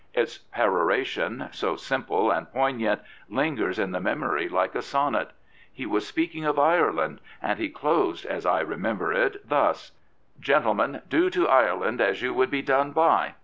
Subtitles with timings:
[0.15, 5.29] Its peroration, so simple and poignant, lingers in the memory like a sonnet.
[5.71, 9.91] He was speaking of Ireland, and he closed, as I remember it, thus:"
[10.39, 13.35] Gentlemen, do to Ireland as you would be done by.